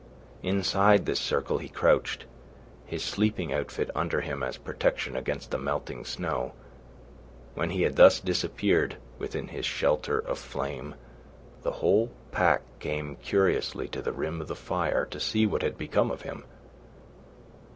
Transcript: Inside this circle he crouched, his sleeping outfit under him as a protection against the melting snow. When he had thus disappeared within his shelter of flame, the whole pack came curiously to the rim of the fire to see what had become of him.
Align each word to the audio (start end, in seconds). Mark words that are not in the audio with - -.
Inside 0.41 1.05
this 1.05 1.19
circle 1.19 1.59
he 1.59 1.69
crouched, 1.69 2.25
his 2.87 3.03
sleeping 3.03 3.53
outfit 3.53 3.91
under 3.93 4.21
him 4.21 4.41
as 4.41 4.57
a 4.57 4.61
protection 4.61 5.15
against 5.15 5.51
the 5.51 5.59
melting 5.59 6.05
snow. 6.05 6.53
When 7.53 7.69
he 7.69 7.83
had 7.83 7.97
thus 7.97 8.19
disappeared 8.19 8.97
within 9.19 9.49
his 9.49 9.63
shelter 9.63 10.17
of 10.17 10.39
flame, 10.39 10.95
the 11.61 11.73
whole 11.73 12.09
pack 12.31 12.63
came 12.79 13.15
curiously 13.17 13.87
to 13.89 14.01
the 14.01 14.11
rim 14.11 14.41
of 14.41 14.47
the 14.47 14.55
fire 14.55 15.05
to 15.05 15.19
see 15.19 15.45
what 15.45 15.61
had 15.61 15.77
become 15.77 16.09
of 16.09 16.23
him. 16.23 16.45